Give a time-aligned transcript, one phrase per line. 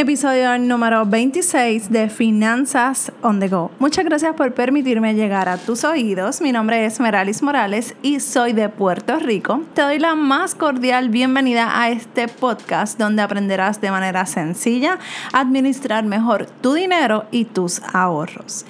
[0.00, 3.70] Episodio número 26 de Finanzas on the Go.
[3.78, 6.40] Muchas gracias por permitirme llegar a tus oídos.
[6.40, 9.60] Mi nombre es Meralis Morales y soy de Puerto Rico.
[9.74, 14.98] Te doy la más cordial bienvenida a este podcast donde aprenderás de manera sencilla
[15.34, 18.64] a administrar mejor tu dinero y tus ahorros.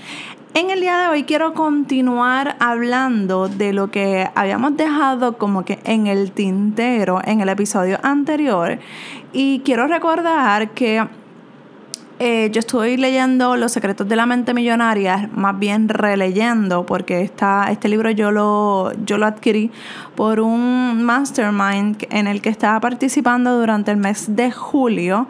[0.52, 5.78] En el día de hoy quiero continuar hablando de lo que habíamos dejado como que
[5.84, 8.80] en el tintero en el episodio anterior
[9.32, 11.06] y quiero recordar que
[12.22, 17.70] eh, yo estoy leyendo Los secretos de la mente millonaria, más bien releyendo, porque está,
[17.70, 19.70] este libro yo lo, yo lo adquirí
[20.16, 25.28] por un mastermind en el que estaba participando durante el mes de julio.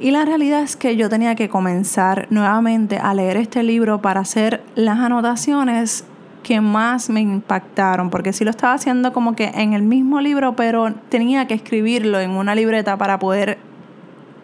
[0.00, 4.22] Y la realidad es que yo tenía que comenzar nuevamente a leer este libro para
[4.22, 6.04] hacer las anotaciones
[6.42, 10.56] que más me impactaron, porque sí lo estaba haciendo como que en el mismo libro,
[10.56, 13.58] pero tenía que escribirlo en una libreta para poder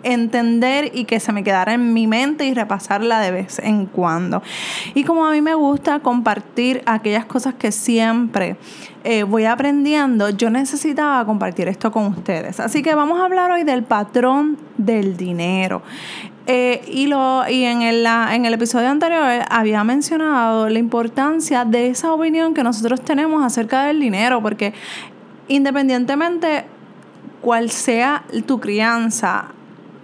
[0.03, 4.43] entender y que se me quedara en mi mente y repasarla de vez en cuando.
[4.95, 8.57] Y como a mí me gusta compartir aquellas cosas que siempre
[9.05, 12.61] eh, voy aprendiendo, yo necesitaba compartir esto con ustedes.
[12.61, 15.83] Así que vamos a hablar hoy del patrón del dinero.
[16.51, 21.89] Eh, y lo, y en, el, en el episodio anterior había mencionado la importancia de
[21.89, 24.73] esa opinión que nosotros tenemos acerca del dinero, porque
[25.49, 26.65] independientemente
[27.43, 29.53] cuál sea tu crianza,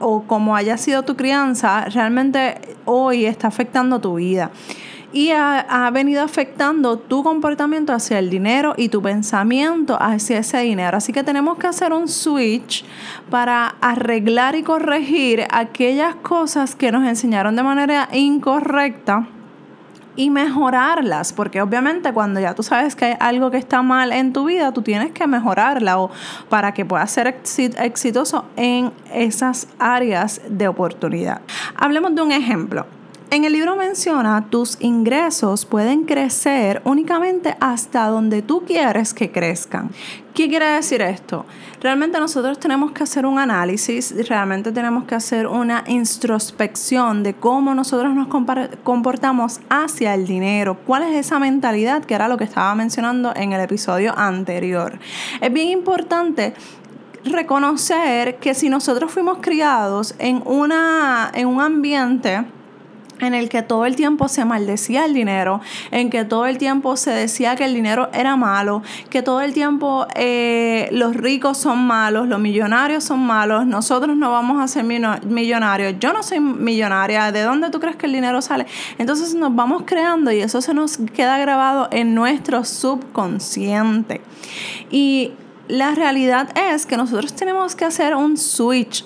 [0.05, 4.51] o como haya sido tu crianza, realmente hoy está afectando tu vida.
[5.13, 10.97] Y ha, venido afectando tu comportamiento hacia el dinero y tu pensamiento hacia ese dinero.
[10.97, 12.85] Así que tenemos que hacer un switch
[13.31, 19.29] para arreglar y corregir aquellas cosas que nos enseñaron de manera incorrecta
[20.17, 24.33] y mejorarlas, porque obviamente cuando ya tú sabes que hay algo que está mal en
[24.33, 26.11] tu vida, tú tienes que mejorarla o
[26.49, 27.27] para que puedas ser
[27.79, 31.41] exitoso en esas áreas de oportunidad.
[31.77, 32.87] Hablemos de un ejemplo.
[33.35, 39.91] En el libro menciona, tus ingresos pueden crecer únicamente hasta donde tú quieres que crezcan.
[40.35, 41.45] ¿Qué quiere decir esto?
[41.81, 47.75] Realmente nosotros tenemos que hacer un análisis, realmente tenemos que hacer una introspección de cómo
[47.75, 48.29] nosotros nos
[48.85, 53.53] comportamos hacia el dinero, cuál es esa mentalidad que era lo que estaba mencionando en
[53.53, 55.01] el episodio anterior.
[55.41, 56.55] Es bien importante
[57.25, 62.45] reconocer que si nosotros fuimos criados en, una, en un ambiente,
[63.25, 66.97] en el que todo el tiempo se maldecía el dinero, en que todo el tiempo
[66.97, 71.87] se decía que el dinero era malo, que todo el tiempo eh, los ricos son
[71.87, 77.33] malos, los millonarios son malos, nosotros no vamos a ser millonarios, yo no soy millonaria,
[77.33, 78.67] ¿de dónde tú crees que el dinero sale?
[78.99, 84.21] Entonces nos vamos creando y eso se nos queda grabado en nuestro subconsciente.
[84.91, 85.33] Y
[85.69, 89.05] la realidad es que nosotros tenemos que hacer un switch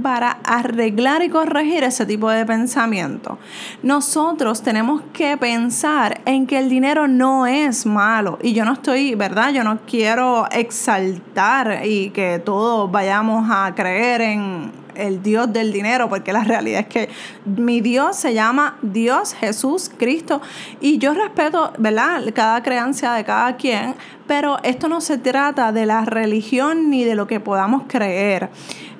[0.00, 3.38] para arreglar y corregir ese tipo de pensamiento.
[3.82, 8.38] Nosotros tenemos que pensar en que el dinero no es malo.
[8.42, 9.52] Y yo no estoy, ¿verdad?
[9.52, 16.08] Yo no quiero exaltar y que todos vayamos a creer en el Dios del dinero,
[16.08, 17.08] porque la realidad es que
[17.44, 20.40] mi Dios se llama Dios, Jesús, Cristo,
[20.80, 23.94] y yo respeto, ¿verdad?, cada creencia de cada quien,
[24.26, 28.50] pero esto no se trata de la religión ni de lo que podamos creer.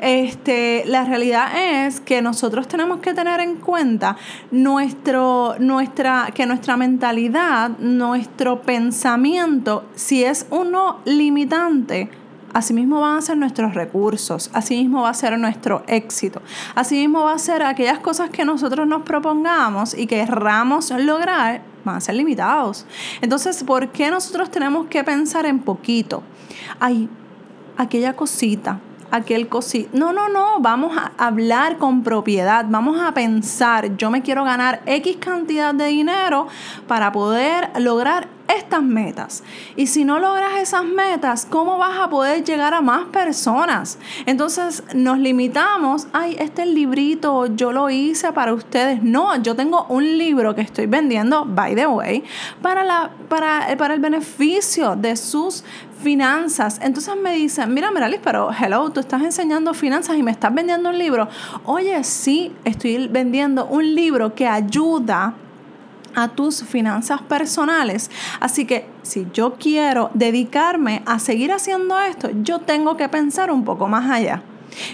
[0.00, 4.16] Este, la realidad es que nosotros tenemos que tener en cuenta
[4.50, 12.08] nuestro, nuestra, que nuestra mentalidad, nuestro pensamiento, si es uno limitante,
[12.52, 16.42] Asimismo van a ser nuestros recursos, asimismo va a ser nuestro éxito,
[16.74, 21.96] asimismo va a ser aquellas cosas que nosotros nos propongamos y que querramos lograr, van
[21.96, 22.86] a ser limitados.
[23.20, 26.22] Entonces, ¿por qué nosotros tenemos que pensar en poquito?
[26.80, 27.08] Hay
[27.76, 29.90] aquella cosita, aquel cosito.
[29.92, 34.82] No, no, no, vamos a hablar con propiedad, vamos a pensar, yo me quiero ganar
[34.86, 36.48] X cantidad de dinero
[36.86, 39.42] para poder lograr estas metas.
[39.76, 43.98] Y si no logras esas metas, ¿cómo vas a poder llegar a más personas?
[44.26, 49.02] Entonces nos limitamos, ay, este librito yo lo hice para ustedes.
[49.02, 52.24] No, yo tengo un libro que estoy vendiendo, by the way,
[52.62, 55.64] para, la, para, para el beneficio de sus
[56.02, 56.80] finanzas.
[56.82, 60.88] Entonces me dicen, mira, Meralis, pero hello, tú estás enseñando finanzas y me estás vendiendo
[60.88, 61.28] un libro.
[61.64, 65.49] Oye, sí, estoy vendiendo un libro que ayuda a
[66.28, 68.10] tus finanzas personales.
[68.40, 73.64] Así que si yo quiero dedicarme a seguir haciendo esto, yo tengo que pensar un
[73.64, 74.42] poco más allá.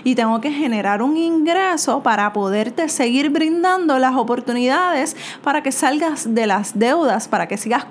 [0.05, 6.35] Y tengo que generar un ingreso para poderte seguir brindando las oportunidades para que salgas
[6.35, 7.87] de las deudas, para que sigas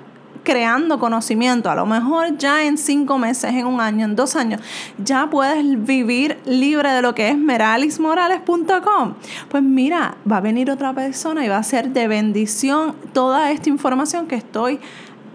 [0.46, 1.68] creando conocimiento.
[1.68, 4.60] A lo mejor ya en cinco meses, en un año, en dos años,
[4.96, 9.14] ya puedes vivir libre de lo que es meralismorales.com.
[9.48, 13.68] Pues mira, va a venir otra persona y va a ser de bendición toda esta
[13.68, 14.78] información que estoy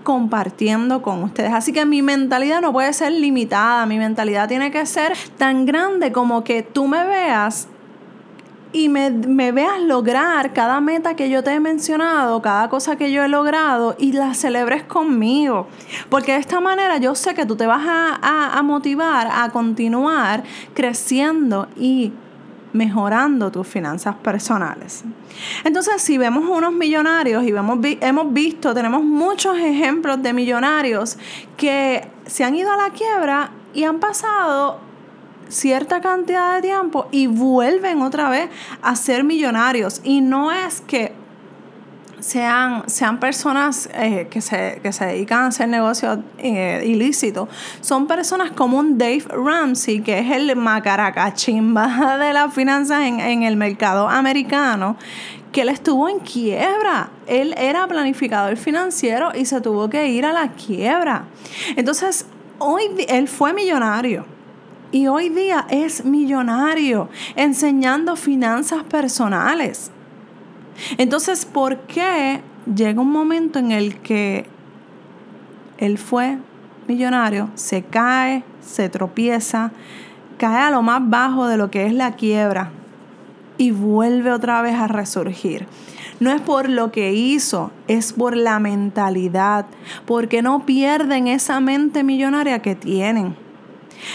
[0.03, 1.51] compartiendo con ustedes.
[1.51, 6.13] Así que mi mentalidad no puede ser limitada, mi mentalidad tiene que ser tan grande
[6.13, 7.67] como que tú me veas
[8.73, 13.23] y me, veas lograr cada meta que yo te he mencionado, cada cosa que yo
[13.23, 15.67] he logrado y la celebres conmigo.
[16.09, 20.43] Porque de esta manera yo sé que tú te vas a, a motivar a continuar
[20.73, 22.13] creciendo y
[22.73, 25.03] mejorando tus finanzas personales.
[25.63, 31.17] Entonces, si vemos unos millonarios y vemos, hemos visto, tenemos muchos ejemplos de millonarios
[31.57, 34.90] que se han ido a la quiebra y han pasado
[35.49, 38.49] cierta cantidad de tiempo y vuelven otra vez
[38.81, 40.01] a ser millonarios.
[40.03, 41.13] Y no es que
[42.21, 47.49] sean, sean personas eh, que, se, dedican a hacer negocios eh, ilícitos.
[47.81, 53.43] Son personas como un Dave Ramsey, que es el macaracachimba de las finanzas en, en
[53.43, 54.95] el mercado americano,
[55.51, 57.09] que él estuvo en quiebra.
[57.27, 61.25] Él era planificador financiero y se tuvo que ir a la quiebra.
[61.75, 62.25] Entonces,
[62.59, 64.25] hoy él fue millonario.
[64.91, 67.07] Y hoy día es millonario
[67.37, 69.89] enseñando finanzas personales.
[70.97, 72.41] Entonces, ¿por qué
[72.75, 74.45] llega un momento en el que
[75.77, 76.39] él fue
[76.87, 79.71] millonario, se cae, se tropieza,
[80.37, 82.71] cae a lo más bajo de lo que es la quiebra
[83.57, 85.67] y vuelve otra vez a resurgir?
[86.19, 89.67] No es por lo que hizo, es por la mentalidad,
[90.05, 93.35] porque no pierden esa mente millonaria que tienen.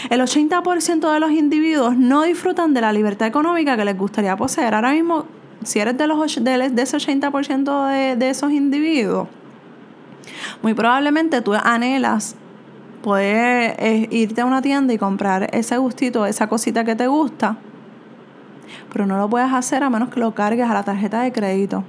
[0.09, 4.73] El 80% de los individuos no disfrutan de la libertad económica que les gustaría poseer.
[4.75, 5.25] Ahora mismo
[5.63, 9.27] si eres de, los, de, ese 80% de, de esos individuos,
[10.61, 12.35] muy probablemente tú anhelas
[13.01, 17.57] poder eh, irte a una tienda y comprar ese gustito, esa cosita que te gusta,
[18.91, 21.83] pero no lo puedes hacer a menos que lo cargues a la tarjeta de crédito.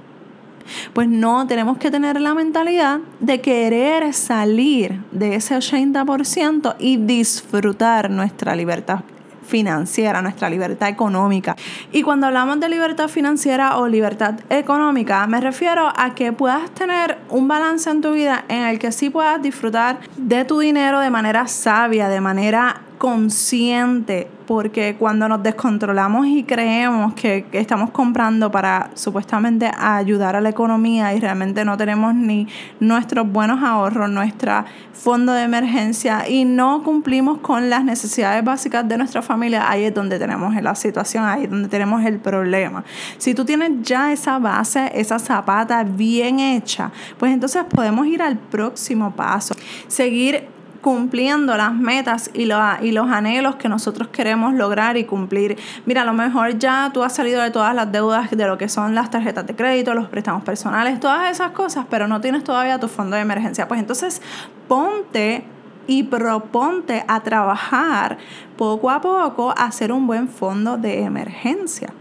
[0.93, 8.09] Pues no, tenemos que tener la mentalidad de querer salir de ese 80% y disfrutar
[8.09, 9.01] nuestra libertad
[9.49, 11.55] financiera, nuestra libertad económica.
[11.91, 17.17] Y cuando hablamos de libertad financiera o libertad económica, me refiero a que puedas tener
[17.29, 21.09] un balance en tu vida en el que sí puedas disfrutar de tu dinero de
[21.09, 28.91] manera sabia, de manera consciente, porque cuando nos descontrolamos y creemos que, estamos comprando para
[28.93, 32.47] supuestamente ayudar a la economía y realmente no tenemos ni
[32.81, 38.97] nuestros buenos ahorros, nuestra fondo de emergencia y no cumplimos con las necesidades básicas de
[38.97, 42.83] nuestra familia, ahí es donde tenemos la situación, ahí es donde tenemos el problema.
[43.17, 48.37] Si tú tienes ya esa base, esa zapata bien hecha, pues entonces podemos ir al
[48.37, 49.55] próximo paso,
[49.87, 55.57] seguir cumpliendo las metas y, y los anhelos que nosotros queremos lograr y cumplir.
[55.85, 58.69] Mira, a lo mejor ya tú has salido de todas las deudas de lo que
[58.69, 62.79] son las tarjetas de crédito, los préstamos personales, todas esas cosas, pero no tienes todavía
[62.79, 63.67] tu fondo de emergencia.
[63.67, 64.21] Pues entonces
[64.67, 65.43] ponte
[65.87, 68.17] y proponte a trabajar
[68.57, 71.91] poco a poco a hacer un buen fondo de emergencia.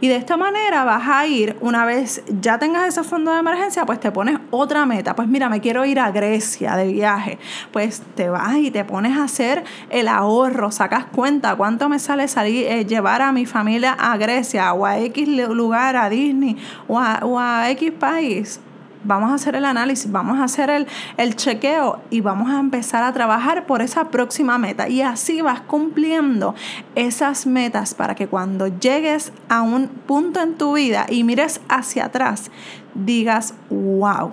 [0.00, 3.84] Y de esta manera vas a ir, una vez ya tengas ese fondo de emergencia,
[3.86, 5.14] pues te pones otra meta.
[5.14, 7.38] Pues mira, me quiero ir a Grecia de viaje.
[7.72, 12.28] Pues te vas y te pones a hacer el ahorro, sacas cuenta cuánto me sale
[12.28, 16.56] salir, eh, llevar a mi familia a Grecia o a X lugar, a Disney
[16.88, 18.60] o a, o a X país
[19.04, 20.70] vamos a hacer el análisis, vamos a hacer
[21.16, 24.88] el, chequeo y vamos a empezar a trabajar por esa próxima meta.
[24.88, 26.54] Y así vas cumpliendo
[26.94, 32.06] esas metas para que cuando llegues a un punto en tu vida y mires hacia
[32.06, 32.50] atrás,
[32.94, 34.32] digas, wow,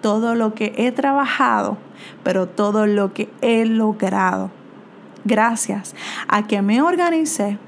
[0.00, 1.78] todo lo que he trabajado,
[2.22, 4.50] pero todo lo que he logrado.
[5.24, 5.94] Gracias
[6.26, 7.58] a que me organicé,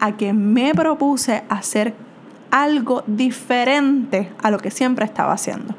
[0.00, 1.94] a que me propuse hacer
[2.50, 5.74] algo diferente a lo que siempre estaba haciendo.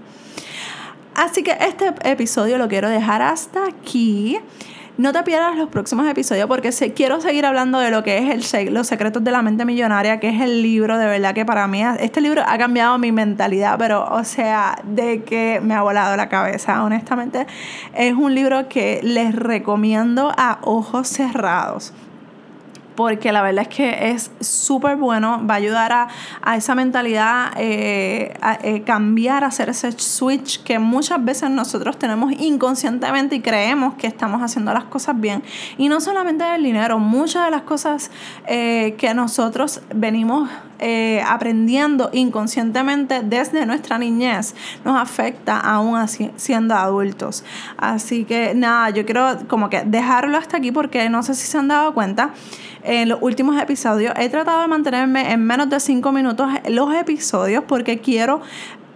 [1.15, 4.39] Así que este episodio lo quiero dejar hasta aquí.
[4.97, 8.73] No te pierdas los próximos episodios porque quiero seguir hablando de lo que es el,
[8.73, 11.81] Los secretos de la mente millonaria, que es el libro de verdad que para mí,
[11.99, 16.29] este libro ha cambiado mi mentalidad, pero o sea, de que me ha volado la
[16.29, 17.47] cabeza, honestamente.
[17.95, 21.93] Es un libro que les recomiendo a ojos cerrados
[23.01, 28.33] porque la verdad es que es súper bueno, va a ayudar a, esa mentalidad, eh,
[28.41, 33.95] a eh, cambiar, a hacer ese switch que muchas veces nosotros tenemos inconscientemente y creemos
[33.95, 35.41] que estamos haciendo las cosas bien.
[35.79, 38.11] Y no solamente del dinero, muchas de las cosas
[38.45, 40.47] eh, que nosotros venimos
[40.81, 47.43] eh, aprendiendo inconscientemente desde nuestra niñez nos afecta aún así, siendo adultos.
[47.77, 51.57] Así que nada, yo quiero como que dejarlo hasta aquí porque no sé si se
[51.57, 52.31] han dado cuenta
[52.83, 54.13] en los últimos episodios.
[54.17, 58.41] He tratado de mantenerme en menos de 5 minutos los episodios porque quiero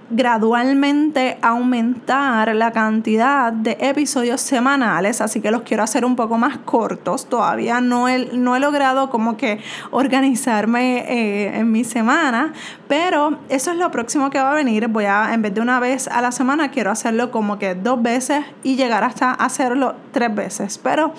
[0.09, 6.57] gradualmente aumentar la cantidad de episodios semanales, así que los quiero hacer un poco más
[6.59, 7.27] cortos.
[7.27, 9.59] Todavía no he, no he logrado como que
[9.91, 12.53] organizarme eh, en mi semana,
[12.87, 14.87] pero eso es lo próximo que va a venir.
[14.87, 18.01] Voy a, en vez de una vez a la semana, quiero hacerlo como que dos
[18.01, 20.77] veces y llegar hasta hacerlo tres veces.
[20.77, 21.13] Pero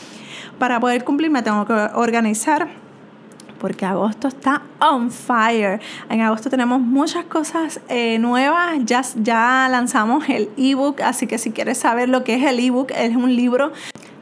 [0.59, 2.86] para poder cumplir me tengo que organizar
[3.59, 5.81] porque agosto está on fire.
[6.09, 8.79] En agosto tenemos muchas cosas eh, nuevas.
[8.85, 12.93] Ya, ya lanzamos el ebook, así que si quieres saber lo que es el ebook,
[12.93, 13.73] es un libro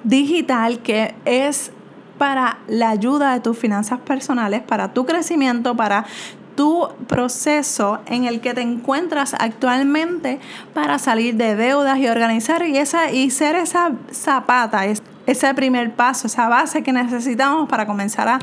[0.05, 1.71] digital que es
[2.19, 6.07] para la ayuda de tus finanzas personales, para tu crecimiento, para
[6.55, 10.39] tu proceso en el que te encuentras actualmente
[10.73, 14.87] para salir de deudas y organizar y, esa, y ser esa zapata,
[15.27, 18.39] ese primer paso, esa base que necesitamos para comenzar a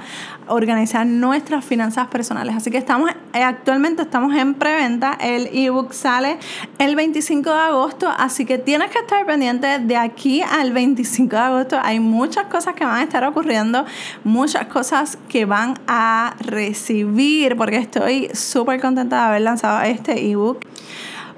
[0.47, 2.55] organizar nuestras finanzas personales.
[2.55, 5.17] Así que estamos eh, actualmente estamos en preventa.
[5.19, 6.37] El ebook sale
[6.79, 11.41] el 25 de agosto, así que tienes que estar pendiente de aquí al 25 de
[11.41, 11.79] agosto.
[11.81, 13.85] Hay muchas cosas que van a estar ocurriendo,
[14.23, 20.59] muchas cosas que van a recibir, porque estoy súper contenta de haber lanzado este ebook.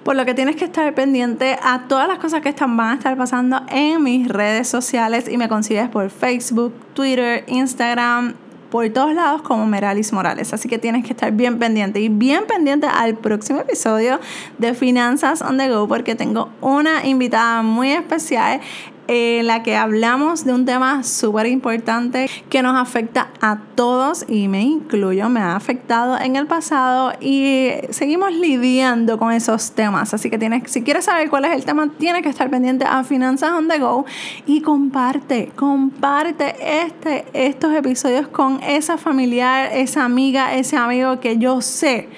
[0.04, 2.94] Por lo que tienes que estar pendiente a todas las cosas que están, van a
[2.96, 8.34] estar pasando en mis redes sociales y me consigues por Facebook, Twitter, Instagram,
[8.70, 10.52] por todos lados como Meralis Morales.
[10.52, 14.20] Así que tienes que estar bien pendiente y bien pendiente al próximo episodio
[14.58, 18.60] de Finanzas on the Go porque tengo una invitada muy especial
[19.08, 24.48] en la que hablamos de un tema súper importante que nos afecta a todos y
[24.48, 30.14] me incluyo, me ha afectado en el pasado y seguimos lidiando con esos temas.
[30.14, 33.04] Así que tienes, si quieres saber cuál es el tema, tienes que estar pendiente a
[33.04, 34.06] Finanzas on the Go
[34.46, 36.56] y comparte, comparte
[36.86, 42.10] este, estos episodios con esa familiar, esa amiga, ese amigo que yo sé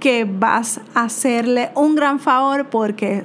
[0.00, 3.24] que vas a hacerle un gran favor porque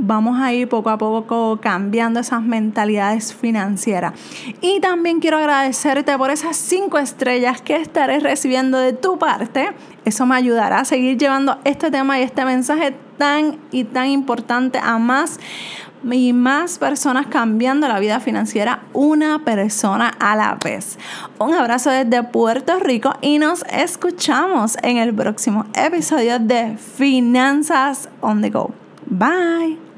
[0.00, 4.14] vamos a ir poco a poco cambiando esas mentalidades financieras.
[4.60, 9.72] Y también quiero agradecerte por esas cinco estrellas que estaré recibiendo de tu parte.
[10.04, 14.78] Eso me ayudará a seguir llevando este tema y este mensaje tan y tan importante
[14.82, 15.38] a más
[16.10, 20.98] y más personas cambiando la vida financiera una persona a la vez.
[21.38, 28.40] Un abrazo desde Puerto Rico y nos escuchamos en el próximo episodio de Finanzas on
[28.40, 28.72] the Go.
[29.06, 29.89] Bye.